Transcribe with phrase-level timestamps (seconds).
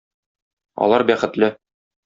[0.87, 1.53] Алар бәхетле.